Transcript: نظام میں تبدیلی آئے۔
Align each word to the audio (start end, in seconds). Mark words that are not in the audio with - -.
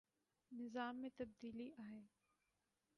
نظام 0.51 1.01
میں 1.01 1.09
تبدیلی 1.17 1.69
آئے۔ 1.77 2.01